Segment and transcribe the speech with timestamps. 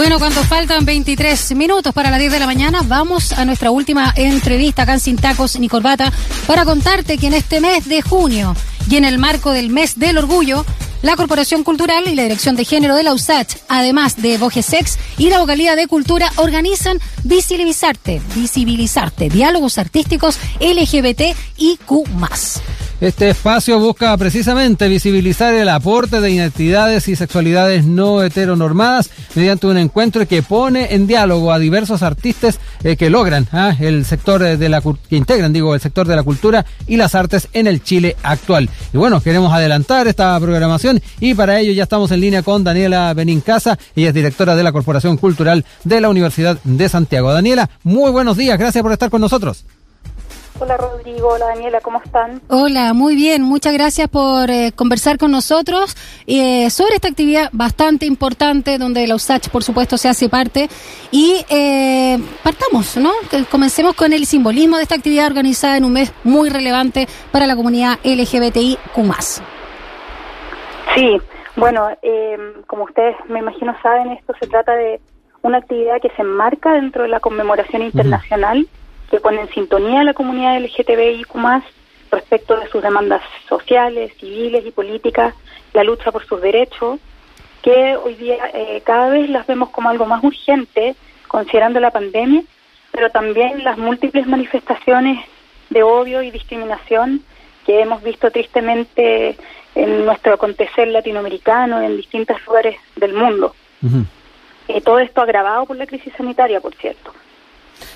[0.00, 4.10] Bueno, cuando faltan 23 minutos para las 10 de la mañana, vamos a nuestra última
[4.16, 6.10] entrevista acá Sin Tacos ni Corbata
[6.46, 8.56] para contarte que en este mes de junio
[8.88, 10.64] y en el marco del mes del orgullo,
[11.02, 15.28] la Corporación Cultural y la Dirección de Género de la USACH, además de Sex y
[15.28, 22.06] la Vocalía de Cultura, organizan Visibilizarte, Visibilizarte, diálogos artísticos LGBT y Q+.
[23.00, 29.78] Este espacio busca precisamente visibilizar el aporte de identidades y sexualidades no heteronormadas mediante un
[29.78, 33.74] encuentro que pone en diálogo a diversos artistas eh, que logran ¿ah?
[33.80, 37.48] el sector de la que integran, digo, el sector de la cultura y las artes
[37.54, 38.68] en el Chile actual.
[38.92, 43.14] Y bueno, queremos adelantar esta programación y para ello ya estamos en línea con Daniela
[43.14, 47.32] Benincasa, ella es directora de la Corporación Cultural de la Universidad de Santiago.
[47.32, 49.64] Daniela, muy buenos días, gracias por estar con nosotros.
[50.62, 52.42] Hola Rodrigo, hola Daniela, ¿cómo están?
[52.50, 55.96] Hola, muy bien, muchas gracias por eh, conversar con nosotros.
[56.26, 60.68] Eh, sobre esta actividad bastante importante donde la USACH por supuesto se hace parte.
[61.10, 63.10] Y eh, partamos, ¿no?
[63.50, 67.56] comencemos con el simbolismo de esta actividad organizada en un mes muy relevante para la
[67.56, 68.78] comunidad LGBTIQ+.
[70.94, 71.16] Sí,
[71.56, 71.88] bueno,
[72.66, 75.00] como ustedes me imagino saben, esto se trata de
[75.40, 78.68] una actividad que se enmarca dentro de la conmemoración internacional
[79.10, 81.34] que pone en sintonía a la comunidad LGTBIQ
[82.10, 85.34] respecto de sus demandas sociales, civiles y políticas,
[85.72, 86.98] la lucha por sus derechos,
[87.62, 90.94] que hoy día eh, cada vez las vemos como algo más urgente,
[91.28, 92.42] considerando la pandemia,
[92.90, 95.24] pero también las múltiples manifestaciones
[95.68, 97.22] de odio y discriminación
[97.64, 99.36] que hemos visto tristemente
[99.74, 103.54] en nuestro acontecer latinoamericano, en distintos lugares del mundo.
[104.68, 107.12] y todo esto agravado por la crisis sanitaria, por cierto.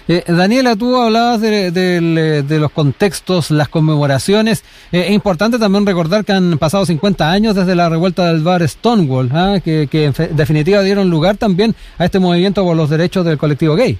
[0.08, 4.64] Eh, Daniela, tú hablabas de, de, los contextos, las conmemoraciones.
[4.92, 8.66] Eh, es importante también recordar que han pasado 50 años desde la revuelta del bar
[8.68, 9.58] Stonewall, ¿ah?
[9.64, 13.98] que, en definitiva dieron lugar también a este movimiento por los derechos del colectivo gay.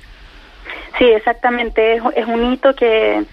[0.98, 1.96] Sí, exactamente.
[1.96, 3.24] Es, un hito que,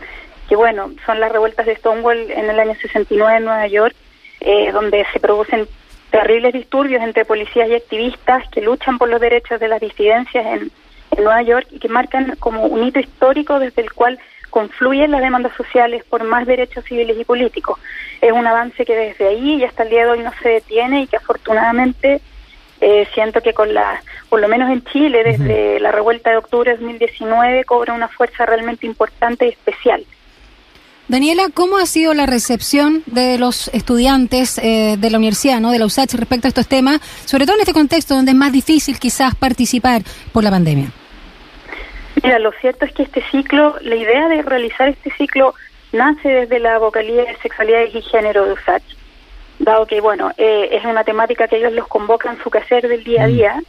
[0.55, 3.95] bueno, son las revueltas de Stonewall en el año 69 en Nueva York,
[4.39, 5.67] eh, donde se producen
[6.09, 10.71] terribles disturbios entre policías y activistas que luchan por los derechos de las disidencias en
[11.11, 15.21] en Nueva York y que marcan como un hito histórico desde el cual confluyen las
[15.21, 17.79] demandas sociales por más derechos civiles y políticos.
[18.21, 21.03] Es un avance que desde ahí y hasta el día de hoy no se detiene
[21.03, 22.21] y que afortunadamente
[22.81, 26.71] eh, siento que con la, por lo menos en Chile, desde la revuelta de octubre
[26.71, 30.05] de 2019, cobra una fuerza realmente importante y especial.
[31.07, 35.71] Daniela, ¿cómo ha sido la recepción de los estudiantes eh, de la universidad, ¿no?
[35.71, 38.51] de la USACH, respecto a estos temas, sobre todo en este contexto donde es más
[38.51, 40.91] difícil quizás participar por la pandemia?
[42.23, 45.53] Mira, lo cierto es que este ciclo, la idea de realizar este ciclo
[45.91, 48.83] nace desde la vocalía de sexualidades y género de USACH,
[49.59, 53.23] dado que, bueno, eh, es una temática que ellos los convocan su quehacer del día
[53.23, 53.31] a mm.
[53.31, 53.61] día.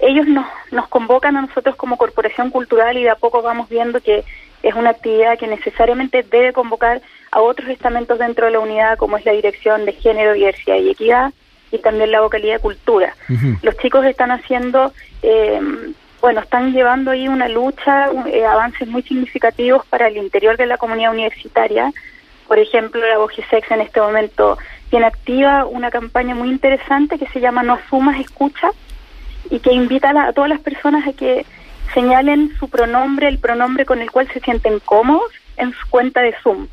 [0.00, 4.00] Ellos nos, nos convocan a nosotros como corporación cultural y de a poco vamos viendo
[4.00, 4.24] que
[4.62, 7.00] es una actividad que necesariamente debe convocar
[7.30, 10.90] a otros estamentos dentro de la unidad, como es la Dirección de Género, Diversidad y
[10.90, 11.32] Equidad,
[11.70, 13.14] y también la vocalía de cultura.
[13.62, 15.60] Los chicos están haciendo eh,
[16.20, 20.76] bueno, están llevando ahí una lucha, eh, avances muy significativos para el interior de la
[20.76, 21.92] comunidad universitaria.
[22.46, 23.18] Por ejemplo, la
[23.50, 24.58] Sex en este momento
[24.90, 28.70] tiene activa una campaña muy interesante que se llama No asumas, escucha,
[29.50, 31.46] y que invita a, todas las personas a que
[31.94, 36.34] señalen su pronombre, el pronombre con el cual se sienten cómodos en su cuenta de
[36.42, 36.68] Zoom.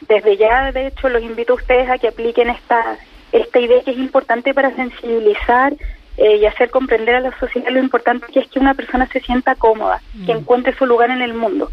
[0.00, 2.96] Desde ya, de hecho, los invito a ustedes a que apliquen esta,
[3.32, 5.74] esta idea que es importante para sensibilizar
[6.16, 9.20] eh, y hacer comprender a la sociedad lo importante que es que una persona se
[9.20, 10.38] sienta cómoda, que mm.
[10.38, 11.70] encuentre su lugar en el mundo.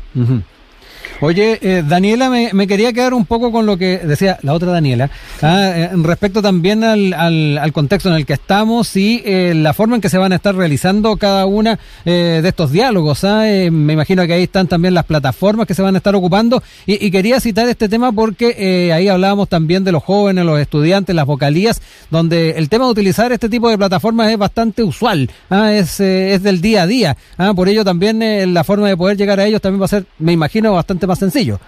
[1.24, 5.12] Oye, eh, Daniela, me, quería quedar un poco con lo que decía la otra Daniela,
[5.44, 9.94] ah, eh, respecto también al, al, contexto en el que estamos y eh, la forma
[9.94, 13.24] en que se van a estar realizando cada una de estos diálogos.
[13.24, 13.44] ¿ah?
[13.72, 17.12] me imagino que ahí están también las plataformas que se van a estar ocupando y,
[17.12, 21.82] quería citar este tema porque ahí hablábamos también de los jóvenes, los estudiantes, las vocalías,
[22.10, 25.72] donde el tema de utilizar este tipo de plataformas es bastante usual, ¿ah?
[25.72, 27.18] es, es del día a día.
[27.56, 30.32] Por ello también la forma de poder llegar a ellos también va a ser, me
[30.32, 31.60] imagino, bastante más sencillo.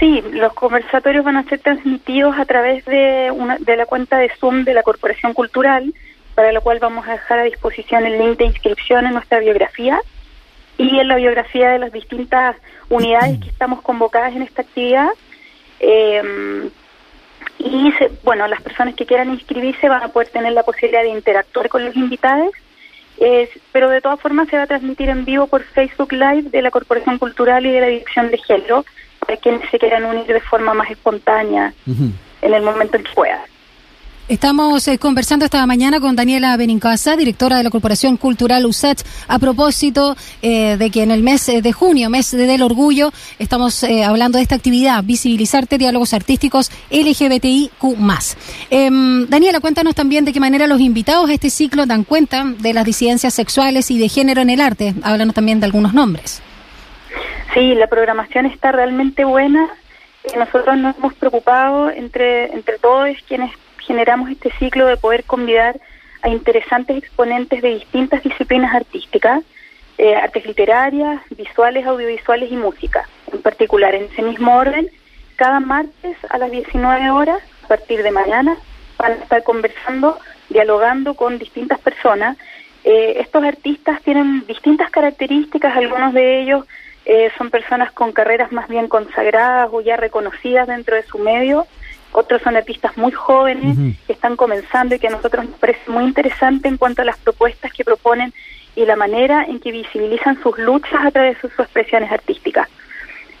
[0.00, 4.30] Sí, los conversatorios van a ser transmitidos a través de, una, de la cuenta de
[4.40, 5.94] Zoom de la Corporación Cultural,
[6.34, 10.00] para lo cual vamos a dejar a disposición el link de inscripción en nuestra biografía
[10.78, 12.56] y en la biografía de las distintas
[12.88, 15.10] unidades que estamos convocadas en esta actividad.
[15.78, 16.70] Em,
[17.58, 17.92] y
[18.24, 21.84] bueno, las personas que quieran inscribirse van a poder tener la posibilidad de interactuar con
[21.84, 22.50] los invitados
[23.72, 26.70] pero de todas formas se va a transmitir en vivo por Facebook Live de la
[26.70, 28.84] Corporación Cultural y de la Dirección de Género
[29.20, 33.40] para quienes se quieran unir de forma más espontánea en el momento en que puedan.
[34.26, 39.38] Estamos eh, conversando esta mañana con Daniela Benincasa, directora de la Corporación Cultural USACH, a
[39.38, 44.38] propósito eh, de que en el mes eh, de junio, mes del orgullo, estamos hablando
[44.38, 47.98] de esta actividad, visibilizarte diálogos artísticos LGBTIQ+.
[48.70, 52.72] Em, Daniela, cuéntanos también de qué manera los invitados a este ciclo dan cuenta de
[52.72, 54.94] las disidencias sexuales y de género en el arte.
[55.02, 56.42] Háblanos también de algunos nombres.
[57.52, 59.68] Sí, la programación está realmente buena.
[60.34, 63.50] Nosotros nos hemos preocupado entre, entre todos quienes
[63.86, 65.78] generamos este ciclo de poder convidar
[66.22, 69.42] a interesantes exponentes de distintas disciplinas artísticas,
[69.98, 73.08] eh, artes literarias, visuales, audiovisuales y música.
[73.32, 74.88] En particular, en ese mismo orden,
[75.36, 78.56] cada martes a las 19 horas, a partir de mañana,
[78.98, 82.36] van a estar conversando, dialogando con distintas personas.
[82.84, 86.64] Eh, estos artistas tienen distintas características, algunos de ellos
[87.06, 91.66] eh, son personas con carreras más bien consagradas o ya reconocidas dentro de su medio,
[92.14, 93.76] otros son artistas muy jóvenes
[94.06, 97.18] que están comenzando y que a nosotros nos parece muy interesante en cuanto a las
[97.18, 98.32] propuestas que proponen
[98.76, 102.68] y la manera en que visibilizan sus luchas a través de sus expresiones artísticas.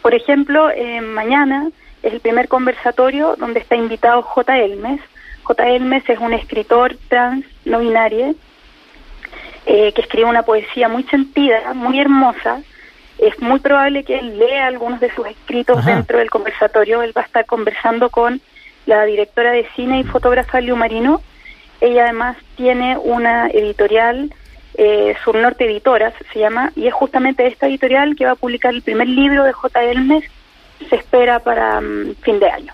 [0.02, 1.70] Por ejemplo, eh, mañana
[2.02, 4.58] es el primer conversatorio donde está invitado J.
[4.58, 5.00] Elmes.
[5.44, 5.68] J.
[5.68, 8.34] Elmes es un escritor trans no binario
[9.66, 12.60] eh, que escribe una poesía muy sentida, muy hermosa.
[13.18, 17.02] Es muy probable que él lea algunos de sus escritos dentro del conversatorio.
[17.02, 18.40] Él va a estar conversando con
[18.86, 21.22] la directora de cine y fotógrafa Liu Marino.
[21.80, 24.32] Ella además tiene una editorial,
[24.74, 28.82] eh, Surnorte Editoras se llama, y es justamente esta editorial que va a publicar el
[28.82, 29.82] primer libro de J.
[29.82, 30.24] Elmes,
[30.88, 32.72] se espera para mm, fin de año.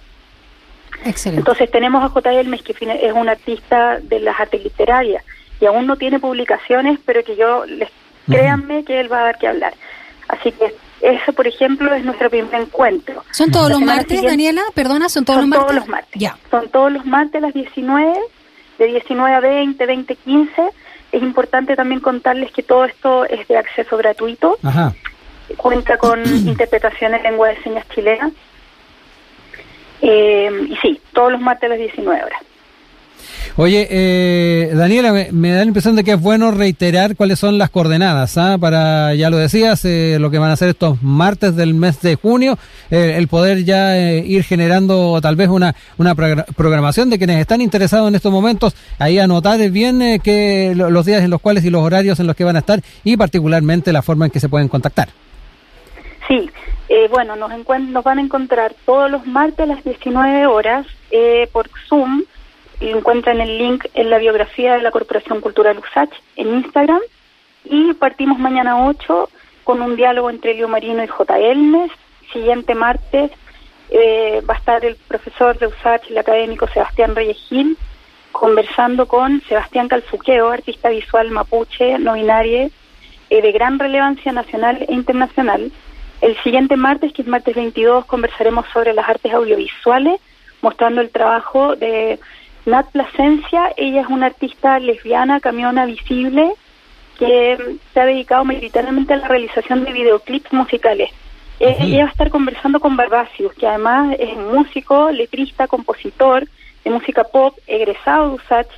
[1.04, 1.40] Excelente.
[1.40, 2.32] Entonces tenemos a J.
[2.32, 5.24] Elmes, que es un artista de las artes literarias,
[5.60, 7.90] y aún no tiene publicaciones, pero que yo, les
[8.26, 9.74] créanme que él va a dar que hablar.
[10.28, 13.24] Así que eso, por ejemplo, es nuestro primer encuentro.
[13.30, 14.62] ¿Son todos los martes, Daniela?
[14.74, 15.66] Perdona, ¿son todos los martes?
[15.66, 16.20] todos los martes.
[16.20, 16.36] Ya.
[16.50, 18.18] Son todos los martes a las 19,
[18.78, 20.62] de 19 a 20, 20, 15.
[21.12, 24.58] Es importante también contarles que todo esto es de acceso gratuito.
[24.62, 24.94] Ajá.
[25.56, 28.30] Cuenta con interpretación en lengua de señas chilena.
[30.02, 32.40] Eh, y sí, todos los martes a las 19 horas.
[33.56, 37.70] Oye, eh, Daniela, me, da la impresión de que es bueno reiterar cuáles son las
[37.70, 38.56] coordenadas, ¿ah?
[38.60, 42.14] para, ya lo decías, eh, lo que van a hacer estos martes del mes de
[42.14, 42.56] junio,
[42.90, 47.60] eh, el poder ya eh, ir generando tal vez una, una programación de quienes están
[47.60, 51.82] interesados en estos momentos, ahí anotar bien que los días en los cuales y los
[51.82, 54.68] horarios en los que van a estar y particularmente la forma en que se pueden
[54.68, 55.08] contactar.
[56.28, 56.48] Sí,
[57.10, 60.86] bueno, nos, nos van a encontrar todos los martes a las 19 horas
[61.52, 62.22] por Zoom
[62.80, 67.00] encuentran el link en la biografía de la Corporación Cultural USACH en Instagram.
[67.64, 69.28] Y partimos mañana 8
[69.64, 71.38] con un diálogo entre Leo Marino y J.
[71.38, 71.90] Elmes.
[72.32, 73.30] Siguiente martes
[73.90, 77.76] eh, va a estar el profesor de USACH, el académico Sebastián Reyes Gil,
[78.32, 82.70] conversando con Sebastián Calfuqueo, artista visual mapuche, no binario,
[83.30, 85.72] eh, de gran relevancia nacional e internacional.
[86.20, 90.20] El siguiente martes, que es martes 22, conversaremos sobre las artes audiovisuales,
[90.62, 92.20] mostrando el trabajo de
[92.66, 96.52] Nat Plasencia, ella es una artista lesbiana, camiona visible,
[97.18, 101.10] que se ha dedicado mayoritariamente a la realización de videoclips musicales.
[101.58, 106.48] Ella va a estar conversando con Barbacius, que además es músico, letrista, compositor
[106.84, 108.70] de música pop, egresado de USACH,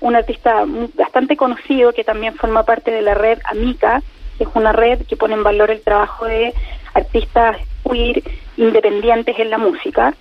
[0.00, 4.02] un artista bastante conocido que también forma parte de la red Amica,
[4.38, 6.54] que es una red que pone en valor el trabajo de
[6.94, 8.22] artistas queer
[8.56, 10.14] independientes en la música.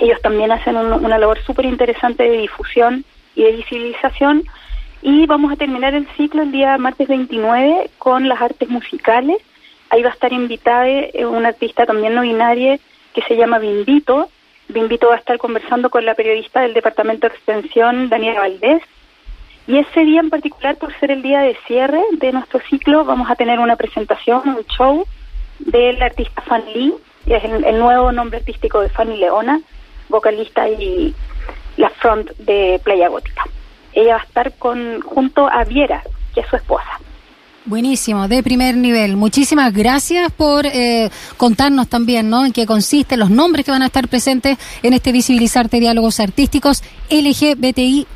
[0.00, 4.44] Ellos también hacen una labor súper interesante de difusión y de visibilización.
[5.02, 9.36] Y vamos a terminar el ciclo el día martes 29 con las artes musicales.
[9.90, 12.78] Ahí va a estar invitada eh, una artista también no binaria
[13.14, 14.28] que se llama Bimbito.
[14.68, 18.82] Bimbito va a estar conversando con la periodista del Departamento de Extensión, Daniela Valdés.
[19.68, 23.30] Y ese día en particular, por ser el día de cierre de nuestro ciclo, vamos
[23.30, 25.04] a tener una presentación, un show
[25.58, 26.94] del artista Fan Lee,
[27.26, 29.60] que es el nuevo nombre artístico de Fanny Leona,
[30.08, 31.14] vocalista y
[31.76, 33.44] la front de Playa Gótica.
[33.92, 36.02] Ella va a estar con junto a Viera,
[36.34, 37.00] que es su esposa.
[37.66, 39.16] Buenísimo, de primer nivel.
[39.16, 42.46] Muchísimas gracias por eh, contarnos también, ¿no?
[42.46, 46.84] En qué consiste, los nombres que van a estar presentes en este Visibilizarte Diálogos Artísticos
[47.10, 48.06] LGBTIQ+,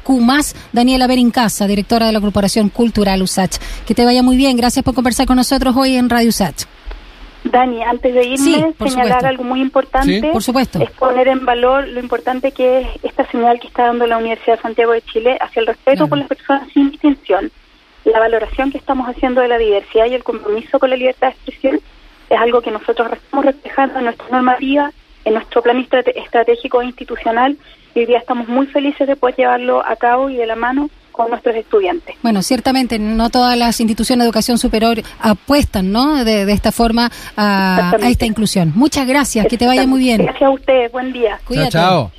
[0.72, 3.56] Daniela Berincasa, directora de la Corporación Cultural USACH.
[3.88, 4.56] Que te vaya muy bien.
[4.56, 6.66] Gracias por conversar con nosotros hoy en Radio USACH.
[7.44, 10.30] Dani, antes de irme, señalar algo muy importante.
[10.32, 10.80] por supuesto.
[10.80, 14.56] Es poner en valor lo importante que es esta señal que está dando la Universidad
[14.56, 17.50] de Santiago de Chile hacia el respeto por las personas sin distinción.
[18.04, 21.34] La valoración que estamos haciendo de la diversidad y el compromiso con la libertad de
[21.34, 21.80] expresión
[22.28, 24.92] es algo que nosotros estamos reflejando en nuestra normativa,
[25.24, 27.56] en nuestro plan estratégico e institucional
[27.94, 30.88] y hoy día estamos muy felices de poder llevarlo a cabo y de la mano
[31.20, 32.16] con nuestros estudiantes.
[32.22, 36.24] Bueno, ciertamente no todas las instituciones de educación superior apuestan, ¿no?
[36.24, 38.72] De, de esta forma a, a, esta inclusión.
[38.74, 40.22] Muchas gracias, que te vaya muy bien.
[40.22, 41.38] Gracias a ustedes, buen día.
[41.46, 41.72] Cuídate.
[41.72, 42.04] chao.
[42.04, 42.12] chao.